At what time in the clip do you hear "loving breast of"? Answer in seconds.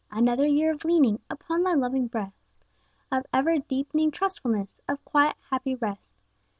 1.75-3.27